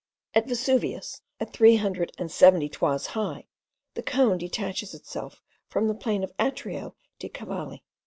[0.33, 3.45] At Vesuvius, at three hundred and seventy toises high,
[3.93, 7.83] the cone detaches itself from the plain of Atrio dei Cavalli.